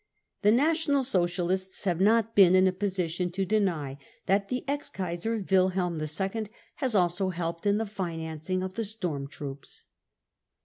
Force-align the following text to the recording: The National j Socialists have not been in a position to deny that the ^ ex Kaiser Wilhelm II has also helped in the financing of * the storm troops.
The 0.41 0.51
National 0.51 1.03
j 1.03 1.09
Socialists 1.09 1.83
have 1.83 2.01
not 2.01 2.33
been 2.33 2.55
in 2.55 2.65
a 2.65 2.71
position 2.71 3.29
to 3.33 3.45
deny 3.45 3.99
that 4.25 4.49
the 4.49 4.61
^ 4.61 4.63
ex 4.67 4.89
Kaiser 4.89 5.45
Wilhelm 5.51 6.01
II 6.01 6.45
has 6.77 6.95
also 6.95 7.29
helped 7.29 7.67
in 7.67 7.77
the 7.77 7.85
financing 7.85 8.63
of 8.63 8.73
* 8.73 8.73
the 8.73 8.83
storm 8.83 9.27
troops. 9.27 9.85